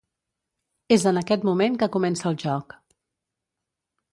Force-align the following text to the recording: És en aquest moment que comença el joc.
És 0.95 1.03
en 1.11 1.19
aquest 1.21 1.45
moment 1.49 1.77
que 1.83 1.91
comença 1.97 2.27
el 2.31 2.41
joc. 2.45 2.77